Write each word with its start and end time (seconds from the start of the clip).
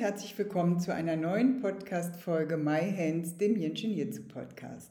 Herzlich 0.00 0.38
willkommen 0.38 0.80
zu 0.80 0.94
einer 0.94 1.14
neuen 1.14 1.60
Podcast-Folge 1.60 2.56
My 2.56 2.90
Hands, 2.90 3.36
dem 3.36 3.54
Jitsu 3.54 4.22
Podcast. 4.22 4.90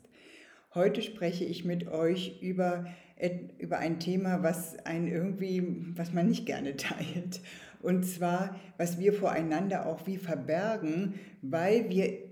Heute 0.76 1.02
spreche 1.02 1.46
ich 1.46 1.66
mit 1.66 1.88
euch 1.88 2.40
über, 2.44 2.86
über 3.58 3.80
ein 3.80 4.00
Thema, 4.00 4.44
was 4.44 4.78
ein 4.86 5.08
irgendwie, 5.08 5.64
was 5.96 6.14
man 6.14 6.28
nicht 6.28 6.46
gerne 6.46 6.78
teilt. 6.78 7.42
Und 7.82 8.04
zwar, 8.04 8.60
was 8.78 9.00
wir 9.00 9.12
voreinander 9.12 9.88
auch 9.88 10.06
wie 10.06 10.18
verbergen, 10.18 11.16
weil 11.42 11.90
wir 11.90 12.30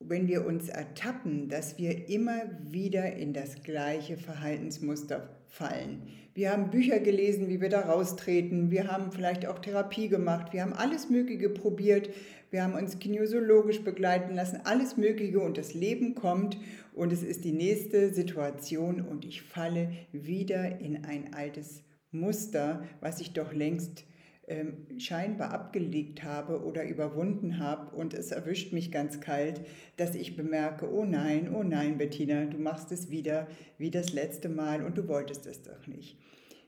wenn 0.00 0.28
wir 0.28 0.46
uns 0.46 0.68
ertappen, 0.68 1.48
dass 1.48 1.76
wir 1.76 2.08
immer 2.08 2.42
wieder 2.62 3.14
in 3.14 3.32
das 3.32 3.62
gleiche 3.62 4.16
Verhaltensmuster 4.16 5.40
fallen. 5.48 6.02
Wir 6.38 6.52
haben 6.52 6.70
Bücher 6.70 7.00
gelesen, 7.00 7.48
wie 7.48 7.60
wir 7.60 7.68
da 7.68 7.80
raustreten. 7.80 8.70
Wir 8.70 8.86
haben 8.86 9.10
vielleicht 9.10 9.44
auch 9.44 9.58
Therapie 9.58 10.08
gemacht. 10.08 10.52
Wir 10.52 10.62
haben 10.62 10.72
alles 10.72 11.10
Mögliche 11.10 11.48
probiert. 11.48 12.10
Wir 12.52 12.62
haben 12.62 12.74
uns 12.74 13.00
kinesiologisch 13.00 13.82
begleiten 13.82 14.36
lassen. 14.36 14.60
Alles 14.62 14.96
Mögliche 14.96 15.40
und 15.40 15.58
das 15.58 15.74
Leben 15.74 16.14
kommt 16.14 16.56
und 16.94 17.12
es 17.12 17.24
ist 17.24 17.44
die 17.44 17.50
nächste 17.50 18.14
Situation 18.14 19.00
und 19.00 19.24
ich 19.24 19.42
falle 19.42 19.90
wieder 20.12 20.80
in 20.80 21.04
ein 21.04 21.34
altes 21.34 21.82
Muster, 22.12 22.84
was 23.00 23.20
ich 23.20 23.32
doch 23.32 23.52
längst 23.52 24.04
scheinbar 24.98 25.52
abgelegt 25.52 26.24
habe 26.24 26.62
oder 26.64 26.84
überwunden 26.84 27.58
habe 27.58 27.94
und 27.94 28.14
es 28.14 28.30
erwischt 28.30 28.72
mich 28.72 28.90
ganz 28.90 29.20
kalt, 29.20 29.60
dass 29.96 30.14
ich 30.14 30.36
bemerke, 30.36 30.90
oh 30.92 31.04
nein, 31.04 31.54
oh 31.54 31.62
nein, 31.62 31.98
Bettina, 31.98 32.46
du 32.46 32.58
machst 32.58 32.90
es 32.92 33.10
wieder 33.10 33.46
wie 33.76 33.90
das 33.90 34.12
letzte 34.12 34.48
Mal 34.48 34.82
und 34.82 34.96
du 34.96 35.06
wolltest 35.08 35.46
es 35.46 35.62
doch 35.62 35.86
nicht. 35.86 36.18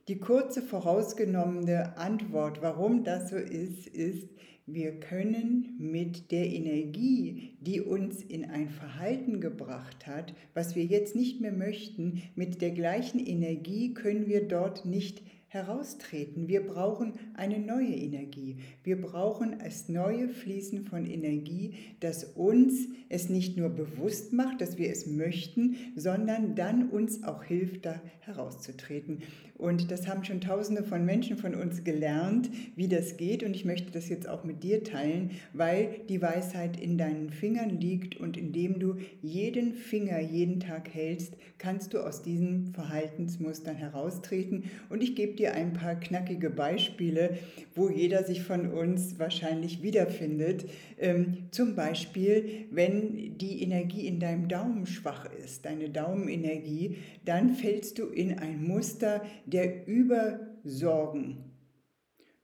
Die 0.08 0.18
kurze 0.18 0.62
vorausgenommene 0.62 1.96
Antwort, 1.96 2.62
warum 2.62 3.04
das 3.04 3.30
so 3.30 3.36
ist, 3.36 3.86
ist, 3.86 4.28
wir 4.66 5.00
können 5.00 5.74
mit 5.78 6.30
der 6.30 6.46
Energie, 6.46 7.56
die 7.60 7.80
uns 7.80 8.22
in 8.22 8.44
ein 8.44 8.70
Verhalten 8.70 9.40
gebracht 9.40 10.06
hat, 10.06 10.34
was 10.54 10.76
wir 10.76 10.84
jetzt 10.84 11.16
nicht 11.16 11.40
mehr 11.40 11.52
möchten, 11.52 12.22
mit 12.34 12.60
der 12.60 12.70
gleichen 12.70 13.24
Energie 13.24 13.94
können 13.94 14.26
wir 14.26 14.46
dort 14.46 14.84
nicht 14.84 15.22
heraustreten. 15.50 16.46
Wir 16.46 16.64
brauchen 16.64 17.14
eine 17.34 17.58
neue 17.58 17.94
Energie. 17.94 18.58
Wir 18.84 19.00
brauchen 19.00 19.58
das 19.58 19.88
neue 19.88 20.28
Fließen 20.28 20.84
von 20.84 21.06
Energie, 21.06 21.74
das 21.98 22.22
uns 22.22 22.86
es 23.08 23.28
nicht 23.28 23.56
nur 23.56 23.68
bewusst 23.68 24.32
macht, 24.32 24.60
dass 24.60 24.78
wir 24.78 24.90
es 24.90 25.06
möchten, 25.08 25.74
sondern 25.96 26.54
dann 26.54 26.88
uns 26.88 27.24
auch 27.24 27.42
hilft, 27.42 27.84
da 27.84 28.00
herauszutreten. 28.20 29.18
Und 29.60 29.90
das 29.90 30.06
haben 30.06 30.24
schon 30.24 30.40
Tausende 30.40 30.84
von 30.84 31.04
Menschen 31.04 31.36
von 31.36 31.54
uns 31.54 31.84
gelernt, 31.84 32.50
wie 32.76 32.88
das 32.88 33.18
geht. 33.18 33.42
Und 33.42 33.54
ich 33.54 33.66
möchte 33.66 33.90
das 33.90 34.08
jetzt 34.08 34.26
auch 34.26 34.42
mit 34.42 34.62
dir 34.62 34.84
teilen, 34.84 35.32
weil 35.52 35.96
die 36.08 36.22
Weisheit 36.22 36.80
in 36.80 36.96
deinen 36.96 37.28
Fingern 37.28 37.78
liegt 37.78 38.16
und 38.16 38.38
indem 38.38 38.78
du 38.78 38.96
jeden 39.20 39.74
Finger 39.74 40.18
jeden 40.18 40.60
Tag 40.60 40.94
hältst, 40.94 41.34
kannst 41.58 41.92
du 41.92 41.98
aus 41.98 42.22
diesen 42.22 42.72
Verhaltensmustern 42.72 43.76
heraustreten. 43.76 44.64
Und 44.88 45.02
ich 45.02 45.14
gebe 45.14 45.34
dir 45.40 45.54
ein 45.54 45.72
paar 45.72 45.96
knackige 45.96 46.50
Beispiele, 46.50 47.38
wo 47.74 47.88
jeder 47.88 48.24
sich 48.24 48.42
von 48.42 48.70
uns 48.70 49.18
wahrscheinlich 49.18 49.82
wiederfindet. 49.82 50.66
Ähm, 50.98 51.48
zum 51.50 51.74
Beispiel, 51.74 52.66
wenn 52.70 53.38
die 53.38 53.62
Energie 53.62 54.06
in 54.06 54.20
deinem 54.20 54.48
Daumen 54.48 54.86
schwach 54.86 55.28
ist, 55.42 55.64
deine 55.64 55.90
Daumenenergie, 55.90 56.98
dann 57.24 57.54
fällst 57.54 57.98
du 57.98 58.06
in 58.06 58.38
ein 58.38 58.62
Muster 58.62 59.22
der 59.46 59.86
Übersorgen. 59.88 61.44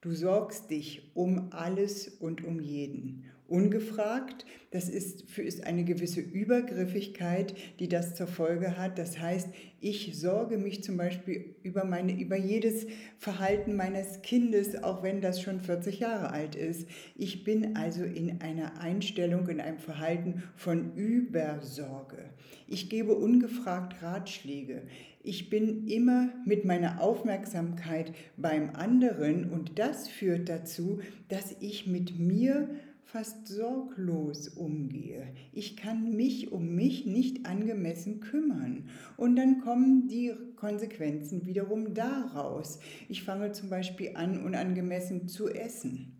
Du 0.01 0.13
sorgst 0.13 0.71
dich 0.71 1.11
um 1.15 1.49
alles 1.51 2.09
und 2.09 2.45
um 2.45 2.61
jeden 2.61 3.25
ungefragt. 3.49 4.45
Das 4.71 4.89
ist, 4.89 5.31
für, 5.31 5.43
ist 5.43 5.65
eine 5.65 5.84
gewisse 5.84 6.21
Übergriffigkeit, 6.21 7.55
die 7.79 7.89
das 7.89 8.15
zur 8.15 8.27
Folge 8.27 8.77
hat. 8.77 8.99
Das 8.99 9.19
heißt, 9.19 9.49
ich 9.81 10.19
sorge 10.19 10.59
mich 10.59 10.83
zum 10.83 10.97
Beispiel 10.97 11.55
über, 11.62 11.84
meine, 11.84 12.19
über 12.19 12.37
jedes 12.37 12.87
Verhalten 13.19 13.77
meines 13.77 14.23
Kindes, 14.23 14.83
auch 14.83 15.03
wenn 15.03 15.21
das 15.21 15.41
schon 15.41 15.61
40 15.61 16.01
Jahre 16.01 16.31
alt 16.31 16.57
ist. 16.57 16.89
Ich 17.15 17.45
bin 17.45 17.77
also 17.77 18.03
in 18.05 18.41
einer 18.41 18.81
Einstellung, 18.81 19.49
in 19.49 19.61
einem 19.61 19.78
Verhalten 19.78 20.43
von 20.57 20.95
Übersorge. 20.95 22.31
Ich 22.67 22.91
gebe 22.91 23.15
ungefragt 23.15 24.03
Ratschläge. 24.03 24.83
Ich 25.23 25.51
bin 25.51 25.87
immer 25.87 26.31
mit 26.45 26.65
meiner 26.65 27.01
Aufmerksamkeit 27.01 28.13
beim 28.37 28.71
anderen 28.75 29.51
und 29.51 29.78
das 29.78 30.09
führt 30.09 30.49
dazu, 30.49 31.01
dass 31.28 31.57
ich 31.61 31.87
mit 31.87 32.19
mir 32.19 32.69
fast 33.16 33.49
sorglos 33.49 34.47
umgehe. 34.47 35.28
Ich 35.54 35.75
kann 35.75 36.15
mich 36.16 36.53
um 36.53 36.75
mich 36.75 37.06
nicht 37.06 37.47
angemessen 37.47 38.21
kümmern. 38.21 38.91
Und 39.16 39.37
dann 39.37 39.62
kommen 39.62 40.06
die 40.06 40.34
Konsequenzen 40.56 41.47
wiederum 41.47 41.94
daraus. 41.94 42.78
Ich 43.09 43.22
fange 43.22 43.53
zum 43.53 43.71
Beispiel 43.71 44.10
an, 44.16 44.44
unangemessen 44.44 45.28
zu 45.28 45.49
essen 45.49 46.12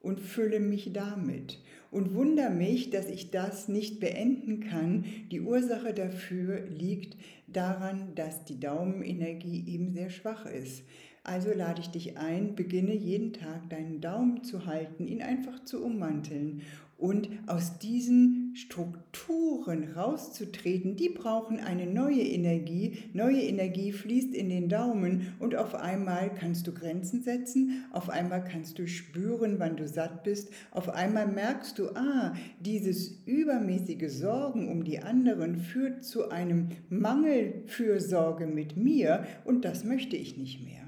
und 0.00 0.20
fülle 0.20 0.60
mich 0.60 0.92
damit 0.92 1.60
und 1.90 2.14
wundere 2.14 2.50
mich, 2.50 2.90
dass 2.90 3.08
ich 3.08 3.32
das 3.32 3.66
nicht 3.66 3.98
beenden 3.98 4.60
kann. 4.60 5.04
Die 5.32 5.40
Ursache 5.40 5.94
dafür 5.94 6.60
liegt 6.68 7.16
daran, 7.48 8.14
dass 8.14 8.44
die 8.44 8.60
Daumenenergie 8.60 9.64
eben 9.66 9.90
sehr 9.90 10.10
schwach 10.10 10.46
ist. 10.46 10.84
Also 11.26 11.54
lade 11.54 11.80
ich 11.80 11.88
dich 11.88 12.18
ein, 12.18 12.54
beginne 12.54 12.94
jeden 12.94 13.32
Tag 13.32 13.70
deinen 13.70 14.02
Daumen 14.02 14.44
zu 14.44 14.66
halten, 14.66 15.06
ihn 15.06 15.22
einfach 15.22 15.64
zu 15.64 15.82
ummanteln 15.82 16.60
und 16.98 17.30
aus 17.46 17.78
diesen 17.78 18.52
Strukturen 18.54 19.92
rauszutreten, 19.96 20.96
die 20.96 21.08
brauchen 21.08 21.60
eine 21.60 21.86
neue 21.86 22.20
Energie. 22.20 22.98
Neue 23.14 23.40
Energie 23.40 23.92
fließt 23.92 24.34
in 24.34 24.50
den 24.50 24.68
Daumen 24.68 25.34
und 25.38 25.56
auf 25.56 25.74
einmal 25.74 26.30
kannst 26.34 26.66
du 26.66 26.74
Grenzen 26.74 27.22
setzen, 27.22 27.84
auf 27.90 28.10
einmal 28.10 28.44
kannst 28.44 28.78
du 28.78 28.86
spüren, 28.86 29.58
wann 29.58 29.76
du 29.76 29.88
satt 29.88 30.24
bist, 30.24 30.50
auf 30.72 30.90
einmal 30.90 31.26
merkst 31.26 31.78
du, 31.78 31.88
ah, 31.94 32.34
dieses 32.60 33.22
übermäßige 33.24 34.12
Sorgen 34.12 34.68
um 34.68 34.84
die 34.84 35.00
anderen 35.00 35.56
führt 35.56 36.04
zu 36.04 36.28
einem 36.28 36.68
Mangel 36.90 37.62
für 37.64 37.98
Sorge 37.98 38.46
mit 38.46 38.76
mir 38.76 39.24
und 39.46 39.64
das 39.64 39.84
möchte 39.84 40.16
ich 40.16 40.36
nicht 40.36 40.62
mehr. 40.62 40.83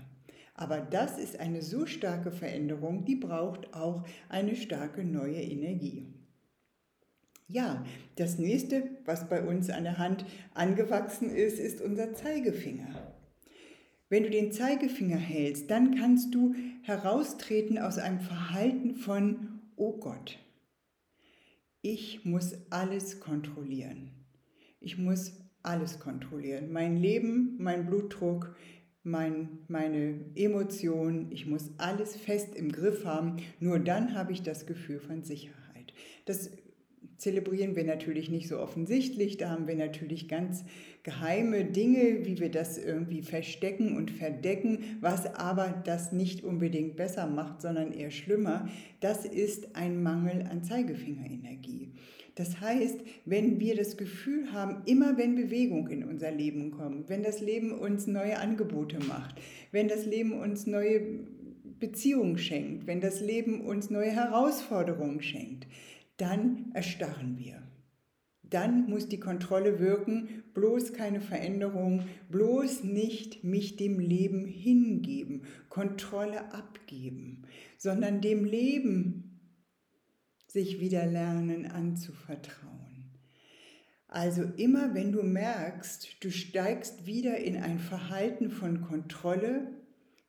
Aber 0.56 0.80
das 0.80 1.18
ist 1.18 1.38
eine 1.38 1.60
so 1.60 1.86
starke 1.86 2.32
Veränderung, 2.32 3.04
die 3.04 3.16
braucht 3.16 3.74
auch 3.74 4.04
eine 4.28 4.56
starke 4.56 5.04
neue 5.04 5.40
Energie. 5.40 6.06
Ja, 7.46 7.84
das 8.16 8.38
nächste, 8.38 8.82
was 9.04 9.28
bei 9.28 9.42
uns 9.42 9.70
an 9.70 9.84
der 9.84 9.98
Hand 9.98 10.24
angewachsen 10.54 11.30
ist, 11.30 11.60
ist 11.60 11.80
unser 11.80 12.14
Zeigefinger. 12.14 13.12
Wenn 14.08 14.22
du 14.22 14.30
den 14.30 14.50
Zeigefinger 14.50 15.16
hältst, 15.16 15.70
dann 15.70 15.96
kannst 15.96 16.34
du 16.34 16.54
heraustreten 16.82 17.78
aus 17.78 17.98
einem 17.98 18.20
Verhalten 18.20 18.96
von, 18.96 19.60
oh 19.76 19.98
Gott, 19.98 20.38
ich 21.82 22.24
muss 22.24 22.54
alles 22.70 23.20
kontrollieren. 23.20 24.10
Ich 24.80 24.96
muss 24.96 25.34
alles 25.62 26.00
kontrollieren. 26.00 26.72
Mein 26.72 26.96
Leben, 26.96 27.56
mein 27.58 27.86
Blutdruck, 27.86 28.56
mein, 29.06 29.60
meine 29.68 30.20
Emotionen, 30.34 31.30
ich 31.30 31.46
muss 31.46 31.70
alles 31.78 32.16
fest 32.16 32.54
im 32.54 32.72
Griff 32.72 33.04
haben. 33.04 33.36
Nur 33.60 33.78
dann 33.78 34.14
habe 34.14 34.32
ich 34.32 34.42
das 34.42 34.66
Gefühl 34.66 34.98
von 34.98 35.22
Sicherheit. 35.22 35.94
Das 36.24 36.50
zelebrieren 37.16 37.76
wir 37.76 37.84
natürlich 37.84 38.30
nicht 38.30 38.48
so 38.48 38.58
offensichtlich. 38.58 39.36
Da 39.36 39.50
haben 39.50 39.66
wir 39.66 39.74
natürlich 39.74 40.28
ganz 40.28 40.64
geheime 41.02 41.64
Dinge, 41.64 42.26
wie 42.26 42.40
wir 42.40 42.50
das 42.50 42.78
irgendwie 42.78 43.22
verstecken 43.22 43.96
und 43.96 44.10
verdecken, 44.10 44.98
was 45.00 45.34
aber 45.34 45.82
das 45.84 46.12
nicht 46.12 46.44
unbedingt 46.44 46.96
besser 46.96 47.26
macht, 47.26 47.62
sondern 47.62 47.92
eher 47.92 48.10
schlimmer. 48.10 48.68
Das 49.00 49.24
ist 49.24 49.76
ein 49.76 50.02
Mangel 50.02 50.46
an 50.50 50.64
Zeigefingerenergie. 50.64 51.92
Das 52.36 52.60
heißt, 52.60 53.00
wenn 53.24 53.60
wir 53.60 53.76
das 53.76 53.96
Gefühl 53.96 54.52
haben, 54.52 54.82
immer 54.84 55.16
wenn 55.16 55.36
Bewegung 55.36 55.88
in 55.88 56.04
unser 56.04 56.30
Leben 56.30 56.70
kommt, 56.70 57.08
wenn 57.08 57.22
das 57.22 57.40
Leben 57.40 57.72
uns 57.72 58.06
neue 58.06 58.38
Angebote 58.38 58.98
macht, 58.98 59.36
wenn 59.72 59.88
das 59.88 60.04
Leben 60.04 60.32
uns 60.32 60.66
neue 60.66 61.00
Beziehungen 61.80 62.36
schenkt, 62.36 62.86
wenn 62.86 63.00
das 63.00 63.20
Leben 63.20 63.62
uns 63.62 63.88
neue 63.88 64.10
Herausforderungen 64.10 65.22
schenkt, 65.22 65.66
dann 66.16 66.70
erstarren 66.74 67.38
wir. 67.38 67.62
Dann 68.42 68.88
muss 68.88 69.08
die 69.08 69.18
Kontrolle 69.18 69.80
wirken, 69.80 70.44
bloß 70.54 70.92
keine 70.92 71.20
Veränderung, 71.20 72.04
bloß 72.30 72.84
nicht 72.84 73.42
mich 73.42 73.76
dem 73.76 73.98
Leben 73.98 74.46
hingeben, 74.46 75.42
Kontrolle 75.68 76.52
abgeben, 76.52 77.42
sondern 77.76 78.20
dem 78.20 78.44
Leben 78.44 79.40
sich 80.46 80.80
wieder 80.80 81.06
lernen 81.06 81.66
anzuvertrauen. 81.66 82.76
Also 84.08 84.44
immer 84.56 84.94
wenn 84.94 85.10
du 85.10 85.22
merkst, 85.22 86.24
du 86.24 86.30
steigst 86.30 87.04
wieder 87.04 87.38
in 87.38 87.56
ein 87.56 87.80
Verhalten 87.80 88.50
von 88.50 88.80
Kontrolle, 88.80 89.72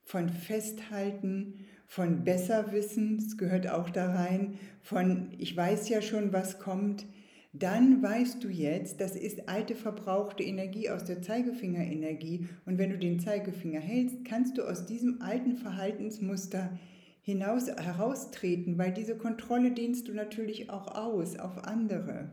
von 0.07 0.29
Festhalten, 0.29 1.65
von 1.85 2.23
Besserwissen, 2.23 3.17
es 3.17 3.37
gehört 3.37 3.69
auch 3.69 3.89
da 3.89 4.13
rein, 4.13 4.57
von 4.81 5.33
ich 5.37 5.55
weiß 5.55 5.89
ja 5.89 6.01
schon, 6.01 6.31
was 6.31 6.59
kommt, 6.59 7.05
dann 7.51 8.01
weißt 8.01 8.41
du 8.41 8.47
jetzt, 8.47 9.01
das 9.01 9.17
ist 9.17 9.49
alte 9.49 9.75
verbrauchte 9.75 10.43
Energie 10.43 10.89
aus 10.89 11.03
der 11.03 11.21
Zeigefingerenergie. 11.21 12.47
Und 12.65 12.77
wenn 12.77 12.91
du 12.91 12.97
den 12.97 13.19
Zeigefinger 13.19 13.81
hältst, 13.81 14.23
kannst 14.23 14.57
du 14.57 14.63
aus 14.63 14.85
diesem 14.85 15.21
alten 15.21 15.57
Verhaltensmuster 15.57 16.77
hinaus 17.21 17.67
heraustreten, 17.67 18.77
weil 18.77 18.93
diese 18.93 19.17
Kontrolle 19.17 19.71
dehnst 19.71 20.07
du 20.07 20.13
natürlich 20.13 20.69
auch 20.69 20.95
aus 20.95 21.37
auf 21.37 21.65
andere. 21.65 22.29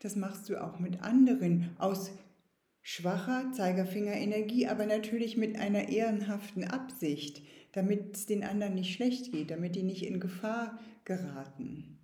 Das 0.00 0.16
machst 0.16 0.48
du 0.48 0.62
auch 0.62 0.78
mit 0.78 1.02
anderen 1.02 1.70
aus 1.78 2.12
schwacher 2.84 3.50
Zeigerfingerenergie, 3.52 4.68
aber 4.68 4.84
natürlich 4.84 5.36
mit 5.38 5.58
einer 5.58 5.88
ehrenhaften 5.88 6.64
Absicht, 6.64 7.42
damit 7.72 8.14
es 8.14 8.26
den 8.26 8.44
anderen 8.44 8.74
nicht 8.74 8.94
schlecht 8.94 9.32
geht, 9.32 9.50
damit 9.50 9.74
die 9.74 9.82
nicht 9.82 10.06
in 10.06 10.20
Gefahr 10.20 10.78
geraten. 11.04 11.98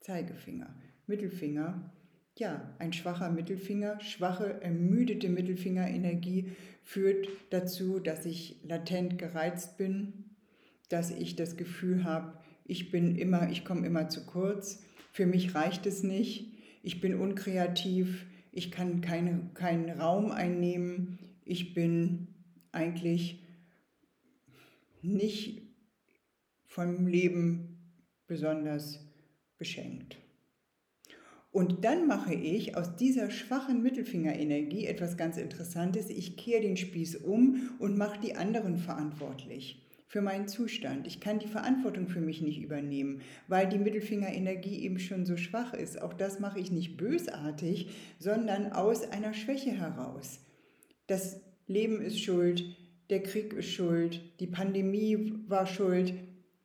Zeigefinger. 0.00 0.76
Mittelfinger. 1.06 1.90
Ja, 2.36 2.76
ein 2.78 2.92
schwacher 2.92 3.30
Mittelfinger, 3.30 3.98
schwache, 4.00 4.60
ermüdete 4.62 5.30
Mittelfingerenergie 5.30 6.52
führt 6.84 7.26
dazu, 7.50 7.98
dass 7.98 8.26
ich 8.26 8.60
latent 8.64 9.18
gereizt 9.18 9.78
bin, 9.78 10.36
dass 10.90 11.10
ich 11.10 11.34
das 11.34 11.56
Gefühl 11.56 12.04
habe, 12.04 12.38
ich 12.64 12.90
bin 12.90 13.16
immer, 13.16 13.50
ich 13.50 13.64
komme 13.64 13.86
immer 13.86 14.08
zu 14.10 14.26
kurz, 14.26 14.84
für 15.12 15.26
mich 15.26 15.54
reicht 15.54 15.86
es 15.86 16.02
nicht, 16.02 16.52
ich 16.82 17.00
bin 17.00 17.18
unkreativ, 17.18 18.26
ich 18.58 18.72
kann 18.72 19.00
keine, 19.00 19.50
keinen 19.54 19.88
Raum 19.88 20.32
einnehmen, 20.32 21.20
ich 21.44 21.74
bin 21.74 22.26
eigentlich 22.72 23.40
nicht 25.00 25.62
vom 26.66 27.06
Leben 27.06 27.78
besonders 28.26 29.00
beschenkt. 29.58 30.18
Und 31.52 31.84
dann 31.84 32.08
mache 32.08 32.34
ich 32.34 32.76
aus 32.76 32.96
dieser 32.96 33.30
schwachen 33.30 33.80
Mittelfingerenergie 33.80 34.86
etwas 34.86 35.16
ganz 35.16 35.36
Interessantes. 35.36 36.10
Ich 36.10 36.36
kehre 36.36 36.62
den 36.62 36.76
Spieß 36.76 37.16
um 37.16 37.70
und 37.78 37.96
mache 37.96 38.20
die 38.20 38.34
anderen 38.34 38.76
verantwortlich 38.76 39.87
für 40.08 40.22
meinen 40.22 40.48
Zustand. 40.48 41.06
Ich 41.06 41.20
kann 41.20 41.38
die 41.38 41.46
Verantwortung 41.46 42.08
für 42.08 42.20
mich 42.20 42.40
nicht 42.40 42.60
übernehmen, 42.60 43.20
weil 43.46 43.68
die 43.68 43.78
Mittelfingerenergie 43.78 44.82
eben 44.82 44.98
schon 44.98 45.26
so 45.26 45.36
schwach 45.36 45.74
ist. 45.74 46.00
Auch 46.00 46.14
das 46.14 46.40
mache 46.40 46.58
ich 46.58 46.72
nicht 46.72 46.96
bösartig, 46.96 47.90
sondern 48.18 48.72
aus 48.72 49.08
einer 49.08 49.34
Schwäche 49.34 49.70
heraus. 49.70 50.40
Das 51.06 51.40
Leben 51.66 52.00
ist 52.00 52.20
schuld, 52.20 52.64
der 53.10 53.22
Krieg 53.22 53.52
ist 53.52 53.70
schuld, 53.70 54.20
die 54.40 54.46
Pandemie 54.46 55.34
war 55.46 55.66
schuld, 55.66 56.14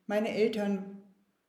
meine 0.06 0.30
Eltern 0.30 1.02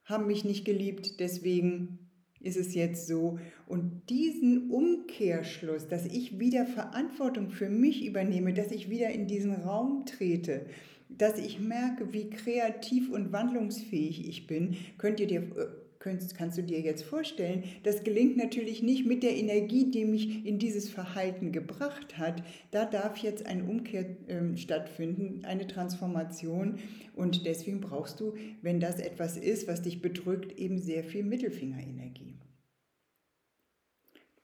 haben 0.03 0.27
mich 0.27 0.45
nicht 0.45 0.65
geliebt, 0.65 1.19
deswegen 1.19 2.00
ist 2.39 2.57
es 2.57 2.75
jetzt 2.75 3.07
so. 3.07 3.39
Und 3.65 4.09
diesen 4.09 4.69
Umkehrschluss, 4.69 5.88
dass 5.88 6.06
ich 6.06 6.39
wieder 6.39 6.65
Verantwortung 6.65 7.50
für 7.50 7.69
mich 7.69 8.06
übernehme, 8.06 8.53
dass 8.53 8.71
ich 8.71 8.89
wieder 8.89 9.09
in 9.09 9.27
diesen 9.27 9.53
Raum 9.53 10.06
trete, 10.06 10.68
dass 11.17 11.38
ich 11.38 11.59
merke, 11.59 12.13
wie 12.13 12.29
kreativ 12.29 13.09
und 13.09 13.31
wandlungsfähig 13.31 14.27
ich 14.27 14.47
bin, 14.47 14.75
könnt 14.97 15.19
ihr 15.19 15.27
dir 15.27 15.41
äh, 15.41 15.67
kannst, 16.00 16.57
du 16.57 16.63
dir 16.63 16.81
jetzt 16.81 17.03
vorstellen, 17.03 17.63
das 17.83 18.03
gelingt 18.03 18.38
natürlich 18.38 18.83
nicht 18.83 19.06
mit 19.06 19.23
der 19.23 19.35
Energie, 19.35 19.89
die 19.89 20.06
mich 20.06 20.45
in 20.45 20.59
dieses 20.59 20.89
Verhalten 20.89 21.51
gebracht 21.51 22.17
hat. 22.17 22.44
Da 22.71 22.85
darf 22.85 23.17
jetzt 23.17 23.45
ein 23.45 23.67
Umkehr 23.67 24.06
äh, 24.27 24.56
stattfinden, 24.56 25.44
eine 25.45 25.67
Transformation. 25.67 26.79
Und 27.15 27.45
deswegen 27.45 27.81
brauchst 27.81 28.19
du, 28.19 28.35
wenn 28.62 28.79
das 28.79 29.00
etwas 29.00 29.38
ist, 29.38 29.67
was 29.67 29.81
dich 29.81 30.01
bedrückt, 30.01 30.59
eben 30.59 30.79
sehr 30.79 31.03
viel 31.03 31.23
Mittelfingerenergie. 31.23 32.35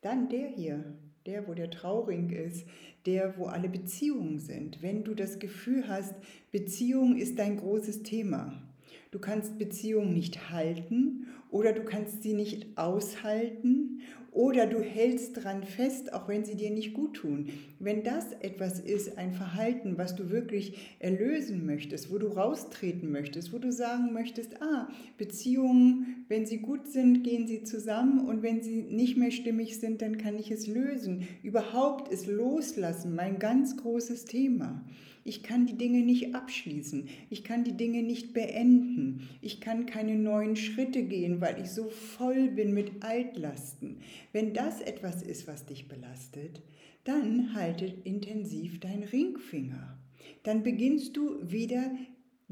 Dann 0.01 0.29
der 0.29 0.47
hier, 0.47 0.97
der, 1.25 1.47
wo 1.47 1.53
der 1.53 1.69
Trauring 1.69 2.29
ist, 2.29 2.65
der, 3.05 3.37
wo 3.37 3.45
alle 3.45 3.69
Beziehungen 3.69 4.39
sind. 4.39 4.81
Wenn 4.81 5.03
du 5.03 5.13
das 5.15 5.39
Gefühl 5.39 5.87
hast, 5.87 6.13
Beziehung 6.51 7.17
ist 7.17 7.39
dein 7.39 7.57
großes 7.57 8.03
Thema. 8.03 8.61
Du 9.11 9.19
kannst 9.19 9.57
Beziehungen 9.57 10.13
nicht 10.13 10.51
halten 10.51 11.20
oder 11.51 11.73
du 11.73 11.83
kannst 11.83 12.23
sie 12.23 12.33
nicht 12.33 12.77
aushalten 12.77 14.01
oder 14.31 14.65
du 14.65 14.79
hältst 14.79 15.43
dran 15.43 15.63
fest, 15.63 16.13
auch 16.13 16.29
wenn 16.29 16.45
sie 16.45 16.55
dir 16.55 16.71
nicht 16.71 16.93
gut 16.93 17.15
tun. 17.15 17.49
Wenn 17.79 18.03
das 18.03 18.31
etwas 18.39 18.79
ist, 18.79 19.17
ein 19.17 19.33
Verhalten, 19.33 19.97
was 19.97 20.15
du 20.15 20.29
wirklich 20.29 20.95
erlösen 20.99 21.65
möchtest, 21.65 22.09
wo 22.09 22.17
du 22.17 22.27
raustreten 22.27 23.11
möchtest, 23.11 23.51
wo 23.51 23.57
du 23.57 23.73
sagen 23.73 24.13
möchtest, 24.13 24.61
ah, 24.61 24.87
Beziehungen, 25.17 26.25
wenn 26.29 26.45
sie 26.45 26.59
gut 26.59 26.87
sind, 26.87 27.23
gehen 27.23 27.45
sie 27.45 27.63
zusammen 27.63 28.25
und 28.25 28.41
wenn 28.41 28.61
sie 28.61 28.83
nicht 28.83 29.17
mehr 29.17 29.31
stimmig 29.31 29.79
sind, 29.79 30.01
dann 30.01 30.17
kann 30.17 30.39
ich 30.39 30.49
es 30.49 30.65
lösen. 30.65 31.27
Überhaupt 31.43 32.07
ist 32.11 32.27
Loslassen 32.27 33.13
mein 33.13 33.37
ganz 33.37 33.75
großes 33.75 34.23
Thema. 34.23 34.81
Ich 35.23 35.43
kann 35.43 35.65
die 35.65 35.77
Dinge 35.77 35.99
nicht 35.99 36.33
abschließen. 36.33 37.07
Ich 37.29 37.43
kann 37.43 37.63
die 37.63 37.77
Dinge 37.77 38.01
nicht 38.01 38.33
beenden. 38.33 39.29
Ich 39.41 39.61
kann 39.61 39.85
keine 39.85 40.15
neuen 40.15 40.55
Schritte 40.55 41.03
gehen, 41.03 41.41
weil 41.41 41.61
ich 41.61 41.69
so 41.69 41.89
voll 41.89 42.49
bin 42.49 42.73
mit 42.73 43.03
Altlasten. 43.03 43.97
Wenn 44.31 44.53
das 44.53 44.81
etwas 44.81 45.21
ist, 45.21 45.47
was 45.47 45.65
dich 45.65 45.87
belastet, 45.87 46.61
dann 47.03 47.53
halte 47.53 47.85
intensiv 48.03 48.79
dein 48.79 49.03
Ringfinger. 49.03 49.97
Dann 50.43 50.63
beginnst 50.63 51.17
du 51.17 51.39
wieder 51.51 51.91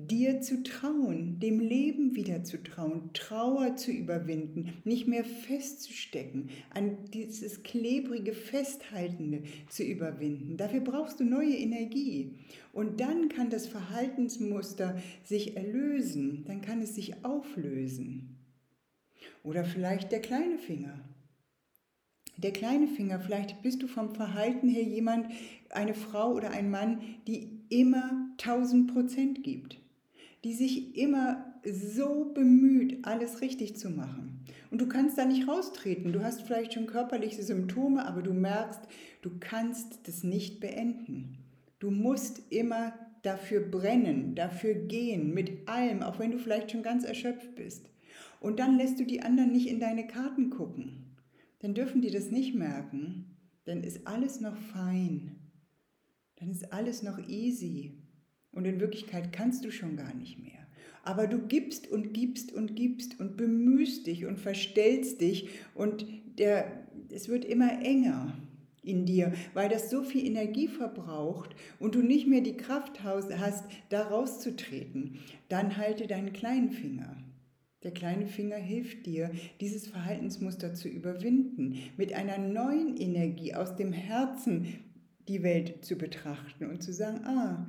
dir 0.07 0.39
zu 0.39 0.63
trauen, 0.63 1.39
dem 1.39 1.59
Leben 1.59 2.15
wieder 2.15 2.43
zu 2.43 2.63
trauen, 2.63 3.09
Trauer 3.13 3.75
zu 3.75 3.91
überwinden, 3.91 4.73
nicht 4.85 5.07
mehr 5.07 5.25
festzustecken, 5.25 6.49
an 6.73 6.97
dieses 7.13 7.63
klebrige 7.63 8.33
Festhaltende 8.33 9.43
zu 9.67 9.83
überwinden. 9.83 10.55
Dafür 10.55 10.79
brauchst 10.79 11.19
du 11.19 11.25
neue 11.25 11.55
Energie. 11.55 12.31
Und 12.79 13.01
dann 13.01 13.27
kann 13.27 13.49
das 13.49 13.67
Verhaltensmuster 13.67 14.97
sich 15.25 15.57
erlösen, 15.57 16.45
dann 16.45 16.61
kann 16.61 16.81
es 16.81 16.95
sich 16.95 17.25
auflösen. 17.25 18.37
Oder 19.43 19.65
vielleicht 19.65 20.13
der 20.13 20.21
kleine 20.21 20.57
Finger. 20.57 20.97
Der 22.37 22.53
kleine 22.53 22.87
Finger, 22.87 23.19
vielleicht 23.19 23.61
bist 23.63 23.83
du 23.83 23.87
vom 23.87 24.15
Verhalten 24.15 24.69
her 24.69 24.83
jemand, 24.83 25.27
eine 25.69 25.93
Frau 25.93 26.31
oder 26.33 26.51
ein 26.51 26.71
Mann, 26.71 27.01
die 27.27 27.59
immer 27.67 28.29
1000 28.37 28.93
Prozent 28.93 29.43
gibt 29.43 29.77
die 30.43 30.53
sich 30.53 30.95
immer 30.97 31.53
so 31.65 32.31
bemüht, 32.33 33.05
alles 33.05 33.41
richtig 33.41 33.75
zu 33.75 33.89
machen. 33.89 34.39
Und 34.71 34.79
du 34.79 34.87
kannst 34.87 35.17
da 35.17 35.25
nicht 35.25 35.47
raustreten. 35.47 36.13
Du 36.13 36.23
hast 36.23 36.43
vielleicht 36.43 36.73
schon 36.73 36.85
körperliche 36.85 37.43
Symptome, 37.43 38.05
aber 38.05 38.21
du 38.21 38.33
merkst, 38.33 38.79
du 39.21 39.31
kannst 39.39 40.07
das 40.07 40.23
nicht 40.23 40.59
beenden. 40.59 41.37
Du 41.79 41.91
musst 41.91 42.51
immer 42.51 42.93
dafür 43.23 43.61
brennen, 43.61 44.35
dafür 44.35 44.73
gehen, 44.73 45.33
mit 45.33 45.67
allem, 45.67 46.03
auch 46.03 46.19
wenn 46.19 46.31
du 46.31 46.37
vielleicht 46.37 46.71
schon 46.71 46.83
ganz 46.83 47.03
erschöpft 47.03 47.55
bist. 47.55 47.89
Und 48.39 48.59
dann 48.59 48.77
lässt 48.77 48.99
du 48.99 49.05
die 49.05 49.21
anderen 49.21 49.51
nicht 49.51 49.67
in 49.67 49.79
deine 49.79 50.07
Karten 50.07 50.49
gucken. 50.49 51.15
Dann 51.59 51.73
dürfen 51.73 52.01
die 52.01 52.11
das 52.11 52.31
nicht 52.31 52.55
merken. 52.55 53.37
Dann 53.65 53.83
ist 53.83 54.07
alles 54.07 54.39
noch 54.39 54.55
fein. 54.55 55.35
Dann 56.37 56.49
ist 56.49 56.71
alles 56.71 57.03
noch 57.03 57.19
easy. 57.27 57.97
Und 58.51 58.65
in 58.65 58.79
Wirklichkeit 58.79 59.31
kannst 59.31 59.65
du 59.65 59.71
schon 59.71 59.97
gar 59.97 60.13
nicht 60.13 60.39
mehr. 60.39 60.67
Aber 61.03 61.27
du 61.27 61.39
gibst 61.47 61.89
und 61.89 62.13
gibst 62.13 62.51
und 62.53 62.75
gibst 62.75 63.19
und 63.19 63.37
bemühst 63.37 64.07
dich 64.07 64.25
und 64.25 64.39
verstellst 64.39 65.21
dich 65.21 65.49
und 65.75 66.05
der, 66.37 66.87
es 67.11 67.29
wird 67.29 67.45
immer 67.45 67.81
enger 67.81 68.37
in 68.89 69.05
dir, 69.05 69.33
weil 69.53 69.69
das 69.69 69.89
so 69.89 70.03
viel 70.03 70.25
Energie 70.25 70.67
verbraucht 70.67 71.55
und 71.79 71.95
du 71.95 72.01
nicht 72.01 72.27
mehr 72.27 72.41
die 72.41 72.57
Kraft 72.57 73.03
hast, 73.03 73.31
da 73.89 74.01
rauszutreten. 74.01 75.19
Dann 75.47 75.77
halte 75.77 76.07
deinen 76.07 76.33
kleinen 76.33 76.71
Finger. 76.71 77.15
Der 77.83 77.91
kleine 77.91 78.27
Finger 78.27 78.57
hilft 78.57 79.05
dir, 79.05 79.31
dieses 79.61 79.87
Verhaltensmuster 79.87 80.73
zu 80.73 80.89
überwinden, 80.89 81.79
mit 81.95 82.13
einer 82.13 82.37
neuen 82.37 82.97
Energie 82.97 83.53
aus 83.53 83.75
dem 83.75 83.93
Herzen 83.93 84.79
die 85.29 85.43
Welt 85.43 85.85
zu 85.85 85.95
betrachten 85.95 86.65
und 86.65 86.83
zu 86.83 86.91
sagen, 86.91 87.21
ah, 87.23 87.67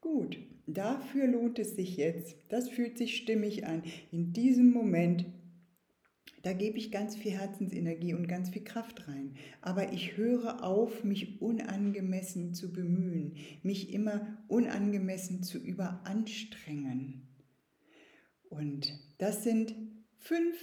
Gut, 0.00 0.38
dafür 0.66 1.26
lohnt 1.26 1.58
es 1.58 1.76
sich 1.76 1.98
jetzt, 1.98 2.34
das 2.48 2.70
fühlt 2.70 2.96
sich 2.96 3.16
stimmig 3.16 3.66
an, 3.66 3.82
in 4.10 4.32
diesem 4.32 4.70
Moment 4.70 5.26
Da 6.42 6.54
gebe 6.54 6.78
ich 6.78 6.90
ganz 6.90 7.16
viel 7.16 7.32
Herzensenergie 7.32 8.14
und 8.14 8.26
ganz 8.26 8.48
viel 8.48 8.64
Kraft 8.64 9.06
rein. 9.08 9.34
Aber 9.60 9.92
ich 9.92 10.16
höre 10.16 10.64
auf, 10.64 11.04
mich 11.04 11.42
unangemessen 11.42 12.54
zu 12.54 12.72
bemühen, 12.72 13.36
mich 13.62 13.92
immer 13.92 14.38
unangemessen 14.48 15.42
zu 15.42 15.58
überanstrengen. 15.58 17.22
Und 18.48 18.98
das 19.18 19.44
sind 19.44 19.74
fünf 20.16 20.56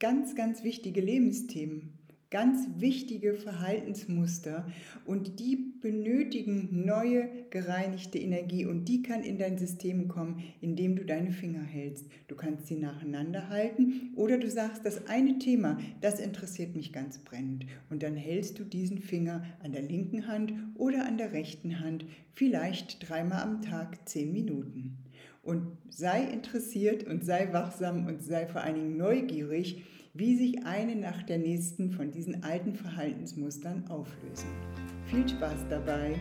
ganz, 0.00 0.34
ganz 0.34 0.64
wichtige 0.64 1.00
Lebensthemen, 1.00 1.99
ganz 2.30 2.68
wichtige 2.76 3.34
Verhaltensmuster 3.34 4.64
und 5.04 5.40
die 5.40 5.56
benötigen 5.80 6.84
neue 6.84 7.28
gereinigte 7.50 8.18
Energie 8.18 8.66
und 8.66 8.84
die 8.84 9.02
kann 9.02 9.24
in 9.24 9.36
dein 9.36 9.58
System 9.58 10.06
kommen, 10.06 10.40
indem 10.60 10.94
du 10.94 11.04
deine 11.04 11.32
Finger 11.32 11.62
hältst. 11.62 12.06
Du 12.28 12.36
kannst 12.36 12.68
sie 12.68 12.76
nacheinander 12.76 13.48
halten 13.48 14.12
oder 14.14 14.38
du 14.38 14.48
sagst, 14.48 14.86
das 14.86 15.08
eine 15.08 15.40
Thema, 15.40 15.78
das 16.00 16.20
interessiert 16.20 16.76
mich 16.76 16.92
ganz 16.92 17.18
brennend 17.18 17.66
und 17.90 18.04
dann 18.04 18.14
hältst 18.14 18.60
du 18.60 18.64
diesen 18.64 18.98
Finger 18.98 19.44
an 19.64 19.72
der 19.72 19.82
linken 19.82 20.28
Hand 20.28 20.52
oder 20.76 21.06
an 21.06 21.18
der 21.18 21.32
rechten 21.32 21.80
Hand, 21.80 22.04
vielleicht 22.32 23.08
dreimal 23.08 23.42
am 23.42 23.60
Tag 23.60 24.08
zehn 24.08 24.32
Minuten. 24.32 24.98
Und 25.42 25.78
sei 25.88 26.22
interessiert 26.22 27.04
und 27.04 27.24
sei 27.24 27.52
wachsam 27.52 28.06
und 28.06 28.22
sei 28.22 28.46
vor 28.46 28.60
allen 28.60 28.74
Dingen 28.74 28.96
neugierig, 28.98 29.82
wie 30.12 30.36
sich 30.36 30.66
eine 30.66 30.96
nach 30.96 31.22
der 31.22 31.38
nächsten 31.38 31.92
von 31.92 32.10
diesen 32.10 32.42
alten 32.42 32.74
Verhaltensmustern 32.74 33.84
auflösen. 33.88 34.50
Viel 35.06 35.28
Spaß 35.28 35.68
dabei. 35.68 36.16